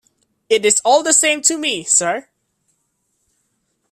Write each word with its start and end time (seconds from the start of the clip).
It 0.49 0.65
is 0.65 0.81
all 0.83 1.03
the 1.03 1.13
same 1.13 1.43
to 1.43 1.59
me, 1.59 1.83
sir. 1.83 2.27